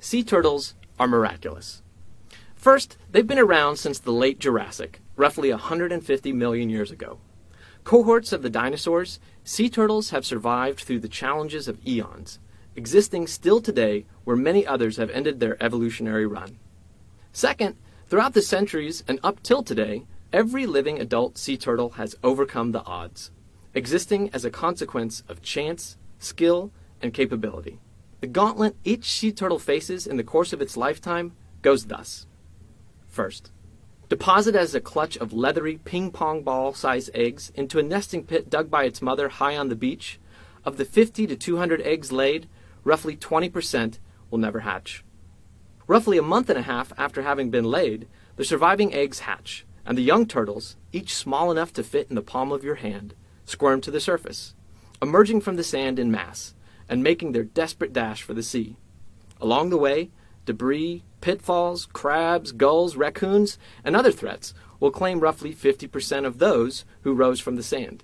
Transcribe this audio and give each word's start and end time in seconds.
sea 0.00 0.24
turtles 0.24 0.74
are 0.98 1.06
miraculous. 1.06 1.82
First, 2.54 2.96
they've 3.10 3.26
been 3.26 3.38
around 3.38 3.76
since 3.76 3.98
the 3.98 4.12
late 4.12 4.38
Jurassic, 4.38 5.00
roughly 5.16 5.50
150 5.50 6.32
million 6.32 6.68
years 6.68 6.90
ago. 6.90 7.18
Cohorts 7.84 8.32
of 8.32 8.42
the 8.42 8.50
dinosaurs, 8.50 9.20
sea 9.44 9.70
turtles 9.70 10.10
have 10.10 10.26
survived 10.26 10.80
through 10.80 11.00
the 11.00 11.08
challenges 11.08 11.68
of 11.68 11.78
eons, 11.86 12.38
existing 12.76 13.26
still 13.26 13.60
today 13.60 14.06
where 14.24 14.36
many 14.36 14.66
others 14.66 14.96
have 14.96 15.10
ended 15.10 15.40
their 15.40 15.62
evolutionary 15.62 16.26
run. 16.26 16.58
Second, 17.32 17.76
throughout 18.08 18.34
the 18.34 18.42
centuries 18.42 19.04
and 19.06 19.20
up 19.22 19.42
till 19.42 19.62
today, 19.62 20.06
every 20.32 20.66
living 20.66 20.98
adult 20.98 21.38
sea 21.38 21.56
turtle 21.56 21.90
has 21.90 22.16
overcome 22.22 22.72
the 22.72 22.84
odds, 22.84 23.30
existing 23.74 24.30
as 24.32 24.44
a 24.44 24.50
consequence 24.50 25.22
of 25.28 25.42
chance, 25.42 25.96
skill, 26.18 26.70
and 27.02 27.14
capability. 27.14 27.80
The 28.20 28.26
gauntlet 28.26 28.76
each 28.84 29.10
sea 29.10 29.32
turtle 29.32 29.58
faces 29.58 30.06
in 30.06 30.18
the 30.18 30.24
course 30.24 30.52
of 30.52 30.60
its 30.60 30.76
lifetime 30.76 31.32
goes 31.62 31.86
thus. 31.86 32.26
First, 33.08 33.50
deposit 34.10 34.54
as 34.54 34.74
a 34.74 34.80
clutch 34.80 35.16
of 35.16 35.32
leathery 35.32 35.78
ping 35.78 36.10
pong 36.10 36.42
ball 36.42 36.74
sized 36.74 37.10
eggs 37.14 37.50
into 37.54 37.78
a 37.78 37.82
nesting 37.82 38.24
pit 38.24 38.50
dug 38.50 38.70
by 38.70 38.84
its 38.84 39.00
mother 39.00 39.30
high 39.30 39.56
on 39.56 39.70
the 39.70 39.74
beach. 39.74 40.20
Of 40.66 40.76
the 40.76 40.84
50 40.84 41.26
to 41.28 41.36
200 41.36 41.80
eggs 41.80 42.12
laid, 42.12 42.46
roughly 42.84 43.16
20% 43.16 43.98
will 44.30 44.38
never 44.38 44.60
hatch. 44.60 45.02
Roughly 45.86 46.18
a 46.18 46.22
month 46.22 46.50
and 46.50 46.58
a 46.58 46.62
half 46.62 46.92
after 46.98 47.22
having 47.22 47.50
been 47.50 47.64
laid, 47.64 48.06
the 48.36 48.44
surviving 48.44 48.92
eggs 48.92 49.20
hatch, 49.20 49.64
and 49.86 49.96
the 49.96 50.02
young 50.02 50.26
turtles, 50.26 50.76
each 50.92 51.14
small 51.14 51.50
enough 51.50 51.72
to 51.72 51.82
fit 51.82 52.08
in 52.10 52.16
the 52.16 52.22
palm 52.22 52.52
of 52.52 52.62
your 52.62 52.74
hand, 52.76 53.14
squirm 53.46 53.80
to 53.80 53.90
the 53.90 54.00
surface, 54.00 54.54
emerging 55.00 55.40
from 55.40 55.56
the 55.56 55.64
sand 55.64 55.98
in 55.98 56.10
mass 56.10 56.54
and 56.90 57.02
making 57.02 57.32
their 57.32 57.44
desperate 57.44 57.94
dash 57.94 58.22
for 58.22 58.34
the 58.34 58.42
sea. 58.42 58.76
Along 59.40 59.70
the 59.70 59.78
way, 59.78 60.10
debris, 60.44 61.04
pitfalls, 61.20 61.86
crabs, 61.86 62.50
gulls, 62.50 62.96
raccoons, 62.96 63.56
and 63.84 63.94
other 63.94 64.10
threats 64.10 64.52
will 64.80 64.90
claim 64.90 65.20
roughly 65.20 65.54
50% 65.54 66.26
of 66.26 66.38
those 66.38 66.84
who 67.02 67.14
rose 67.14 67.38
from 67.38 67.54
the 67.54 67.62
sand. 67.62 68.02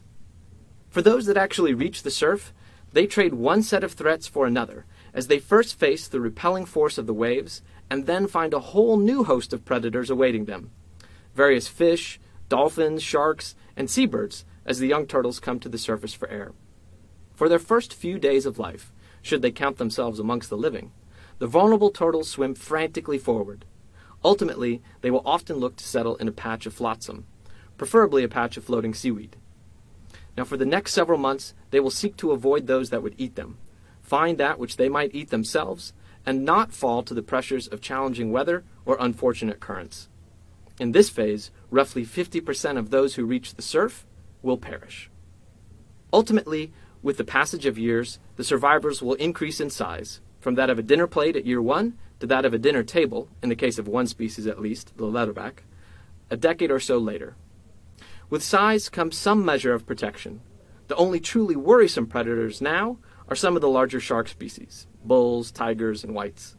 For 0.89 1.03
those 1.03 1.27
that 1.27 1.37
actually 1.37 1.75
reach 1.75 2.03
the 2.03 2.11
surf, 2.11 2.55
they 2.93 3.07
trade 3.07 3.35
one 3.35 3.63
set 3.63 3.83
of 3.83 3.93
threats 3.93 4.29
for 4.29 4.47
another 4.47 4.87
as 5.13 5.27
they 5.27 5.41
first 5.41 5.79
face 5.79 6.07
the 6.07 6.21
repelling 6.21 6.65
force 6.65 6.97
of 6.97 7.07
the 7.07 7.15
waves 7.15 7.63
and 7.91 8.07
then 8.07 8.29
find 8.29 8.55
a 8.55 8.61
whole 8.61 8.97
new 8.97 9.25
host 9.25 9.53
of 9.53 9.65
predators 9.65 10.11
awaiting 10.11 10.45
them 10.45 10.71
various 11.35 11.69
fish, 11.69 12.19
dolphins, 12.49 13.03
sharks, 13.03 13.55
and 13.77 13.91
seabirds 13.91 14.47
as 14.65 14.79
the 14.79 14.87
young 14.87 15.07
turtles 15.07 15.39
come 15.39 15.61
to 15.61 15.69
the 15.69 15.77
surface 15.77 16.15
for 16.15 16.29
air. 16.31 16.53
For 17.37 17.51
their 17.51 17.59
first 17.59 17.93
few 17.93 18.19
days 18.19 18.47
of 18.47 18.59
life, 18.59 18.93
should 19.21 19.43
they 19.43 19.51
count 19.51 19.77
themselves 19.77 20.19
amongst 20.19 20.49
the 20.49 20.57
living, 20.57 20.93
the 21.39 21.47
vulnerable 21.47 21.91
turtles 21.91 22.31
swim 22.31 22.55
frantically 22.55 23.19
forward. 23.19 23.67
Ultimately, 24.25 24.83
they 25.03 25.11
will 25.11 25.23
often 25.27 25.57
look 25.57 25.77
to 25.77 25.87
settle 25.87 26.17
in 26.17 26.29
a 26.29 26.33
patch 26.33 26.65
of 26.65 26.73
flotsam, 26.73 27.27
preferably 27.77 28.25
a 28.25 28.29
patch 28.29 28.57
of 28.57 28.65
floating 28.65 28.95
seaweed. 28.95 29.37
Now, 30.35 30.45
for 30.45 30.57
the 30.57 30.65
next 30.65 30.95
several 30.95 31.19
months, 31.19 31.53
they 31.71 31.79
will 31.79 31.91
seek 31.91 32.17
to 32.17 32.33
avoid 32.33 32.67
those 32.67 32.89
that 32.89 33.03
would 33.03 33.15
eat 33.19 33.37
them, 33.37 33.59
find 34.01 34.39
that 34.39 34.59
which 34.59 34.79
they 34.79 34.89
might 34.89 35.15
eat 35.15 35.29
themselves, 35.29 35.93
and 36.25 36.43
not 36.43 36.73
fall 36.73 37.03
to 37.03 37.13
the 37.13 37.23
pressures 37.23 37.69
of 37.69 37.83
challenging 37.83 38.33
weather 38.33 38.65
or 38.87 38.97
unfortunate 38.99 39.61
currents. 39.61 40.09
In 40.81 40.93
this 40.93 41.11
phase, 41.11 41.51
roughly 41.71 42.05
50% 42.05 42.79
of 42.79 42.89
those 42.91 43.15
who 43.15 43.27
reach 43.27 43.55
the 43.55 43.63
surf 43.63 44.07
will 44.43 44.59
perish. 44.59 45.11
Ultimately, 46.13 46.73
with 47.07 47.19
the 47.19 47.25
passage 47.25 47.67
of 47.67 47.79
years, 47.79 48.19
the 48.35 48.43
survivors 48.43 49.01
will 49.01 49.15
increase 49.15 49.61
in 49.61 49.71
size, 49.71 50.21
from 50.41 50.57
that 50.57 50.69
of 50.69 50.77
a 50.77 50.83
dinner 50.83 51.07
plate 51.07 51.37
at 51.37 51.47
year 51.47 51.63
one 51.63 51.97
to 52.19 52.27
that 52.27 52.45
of 52.45 52.53
a 52.53 52.59
dinner 52.59 52.83
table, 52.83 53.29
in 53.45 53.49
the 53.49 53.55
case 53.55 53.79
of 53.79 53.87
one 53.87 54.09
species 54.09 54.45
at 54.45 54.61
least, 54.61 54.93
the 54.97 55.05
leatherback, 55.05 55.59
a 56.31 56.37
decade 56.37 56.73
or 56.73 56.81
so 56.81 56.99
later. 56.99 57.37
With 58.29 58.43
size 58.43 58.89
comes 58.89 59.17
some 59.17 59.45
measure 59.45 59.73
of 59.73 59.87
protection. 59.87 60.41
The 60.89 60.97
only 60.97 61.21
truly 61.21 61.55
worrisome 61.55 62.09
predators 62.09 62.61
now 62.61 62.99
are 63.29 63.37
some 63.37 63.55
of 63.55 63.63
the 63.63 63.69
larger 63.69 64.01
shark 64.01 64.27
species 64.27 64.89
bulls, 65.05 65.53
tigers, 65.53 66.03
and 66.03 66.13
whites, 66.13 66.57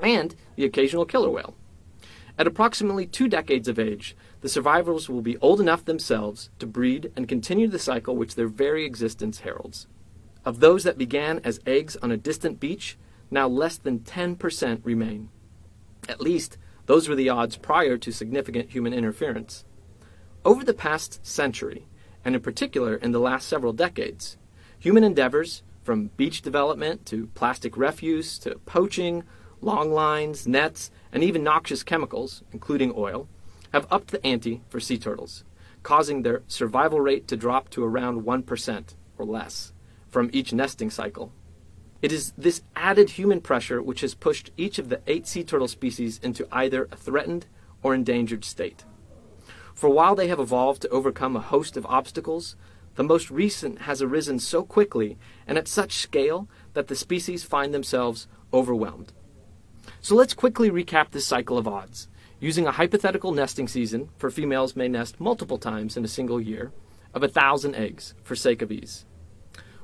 and 0.00 0.34
the 0.54 0.64
occasional 0.64 1.04
killer 1.04 1.28
whale. 1.28 1.54
At 2.38 2.46
approximately 2.46 3.06
two 3.06 3.28
decades 3.28 3.66
of 3.66 3.78
age, 3.78 4.14
the 4.42 4.48
survivors 4.48 5.08
will 5.08 5.22
be 5.22 5.38
old 5.38 5.60
enough 5.60 5.84
themselves 5.84 6.50
to 6.58 6.66
breed 6.66 7.10
and 7.16 7.28
continue 7.28 7.66
the 7.66 7.78
cycle 7.78 8.14
which 8.14 8.34
their 8.34 8.48
very 8.48 8.84
existence 8.84 9.40
heralds. 9.40 9.86
Of 10.44 10.60
those 10.60 10.84
that 10.84 10.98
began 10.98 11.40
as 11.44 11.60
eggs 11.66 11.96
on 11.96 12.10
a 12.10 12.16
distant 12.16 12.60
beach, 12.60 12.98
now 13.30 13.48
less 13.48 13.78
than 13.78 14.00
10% 14.00 14.80
remain. 14.84 15.30
At 16.08 16.20
least, 16.20 16.58
those 16.84 17.08
were 17.08 17.16
the 17.16 17.30
odds 17.30 17.56
prior 17.56 17.96
to 17.98 18.12
significant 18.12 18.70
human 18.70 18.92
interference. 18.92 19.64
Over 20.44 20.62
the 20.62 20.74
past 20.74 21.24
century, 21.26 21.88
and 22.24 22.34
in 22.34 22.42
particular 22.42 22.94
in 22.94 23.12
the 23.12 23.18
last 23.18 23.48
several 23.48 23.72
decades, 23.72 24.36
human 24.78 25.02
endeavors, 25.02 25.62
from 25.82 26.10
beach 26.16 26.42
development 26.42 27.06
to 27.06 27.28
plastic 27.28 27.76
refuse 27.76 28.38
to 28.40 28.58
poaching, 28.66 29.22
long 29.66 29.90
lines, 29.90 30.46
nets, 30.46 30.92
and 31.12 31.24
even 31.24 31.42
noxious 31.42 31.82
chemicals, 31.82 32.44
including 32.52 32.92
oil, 32.96 33.28
have 33.72 33.86
upped 33.90 34.12
the 34.12 34.24
ante 34.24 34.62
for 34.68 34.78
sea 34.78 34.96
turtles, 34.96 35.42
causing 35.82 36.22
their 36.22 36.42
survival 36.46 37.00
rate 37.00 37.26
to 37.26 37.36
drop 37.36 37.68
to 37.68 37.84
around 37.84 38.22
1% 38.22 38.94
or 39.18 39.26
less 39.26 39.72
from 40.08 40.30
each 40.32 40.52
nesting 40.52 40.88
cycle. 40.88 41.32
It 42.00 42.12
is 42.12 42.32
this 42.38 42.62
added 42.76 43.10
human 43.10 43.40
pressure 43.40 43.82
which 43.82 44.02
has 44.02 44.14
pushed 44.14 44.52
each 44.56 44.78
of 44.78 44.88
the 44.88 45.00
eight 45.08 45.26
sea 45.26 45.42
turtle 45.42 45.66
species 45.66 46.20
into 46.22 46.46
either 46.52 46.88
a 46.92 46.96
threatened 46.96 47.46
or 47.82 47.92
endangered 47.92 48.44
state. 48.44 48.84
For 49.74 49.90
while 49.90 50.14
they 50.14 50.28
have 50.28 50.38
evolved 50.38 50.82
to 50.82 50.88
overcome 50.90 51.34
a 51.34 51.40
host 51.40 51.76
of 51.76 51.84
obstacles, 51.86 52.54
the 52.94 53.02
most 53.02 53.30
recent 53.30 53.80
has 53.82 54.00
arisen 54.00 54.38
so 54.38 54.62
quickly 54.62 55.18
and 55.44 55.58
at 55.58 55.66
such 55.66 55.96
scale 55.96 56.48
that 56.74 56.86
the 56.86 56.94
species 56.94 57.42
find 57.42 57.74
themselves 57.74 58.28
overwhelmed. 58.52 59.12
So 60.06 60.14
let's 60.14 60.34
quickly 60.34 60.70
recap 60.70 61.10
this 61.10 61.26
cycle 61.26 61.58
of 61.58 61.66
odds. 61.66 62.06
Using 62.38 62.64
a 62.64 62.70
hypothetical 62.70 63.32
nesting 63.32 63.66
season, 63.66 64.08
for 64.18 64.30
females 64.30 64.76
may 64.76 64.86
nest 64.86 65.18
multiple 65.18 65.58
times 65.58 65.96
in 65.96 66.04
a 66.04 66.06
single 66.16 66.40
year, 66.40 66.70
of 67.12 67.24
a 67.24 67.28
thousand 67.28 67.74
eggs, 67.74 68.14
for 68.22 68.36
sake 68.36 68.62
of 68.62 68.70
ease. 68.70 69.04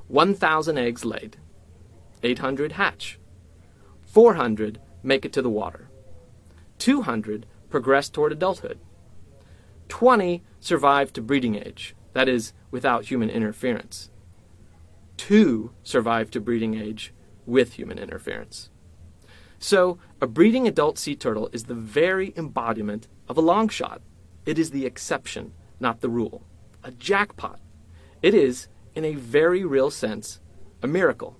1,000 0.07 0.77
eggs 0.77 1.03
laid. 1.03 1.35
800 2.23 2.71
hatch. 2.71 3.19
400 4.05 4.79
make 5.03 5.25
it 5.25 5.33
to 5.33 5.41
the 5.41 5.49
water. 5.49 5.89
200 6.79 7.45
progress 7.69 8.07
toward 8.07 8.31
adulthood. 8.31 8.79
20 9.89 10.41
survive 10.61 11.11
to 11.11 11.21
breeding 11.21 11.55
age, 11.55 11.97
that 12.13 12.29
is, 12.29 12.53
without 12.71 13.07
human 13.07 13.29
interference. 13.29 14.09
2 15.17 15.73
survive 15.83 16.31
to 16.31 16.39
breeding 16.39 16.75
age 16.75 17.13
with 17.45 17.73
human 17.73 17.99
interference. 17.99 18.69
So, 19.63 19.97
a 20.19 20.27
breeding 20.27 20.67
adult 20.67 20.97
sea 20.97 21.15
turtle 21.15 21.49
is 21.53 21.63
the 21.63 21.73
very 21.73 22.33
embodiment 22.35 23.07
of 23.29 23.37
a 23.37 23.41
long 23.41 23.69
shot. 23.69 24.01
It 24.45 24.59
is 24.59 24.71
the 24.71 24.85
exception, 24.85 25.53
not 25.79 26.01
the 26.01 26.09
rule. 26.09 26.43
A 26.83 26.91
jackpot. 26.91 27.61
It 28.21 28.33
is, 28.33 28.67
in 28.93 29.05
a 29.05 29.15
very 29.15 29.63
real 29.63 29.89
sense, 29.89 30.41
a 30.81 30.87
miracle. 30.87 31.39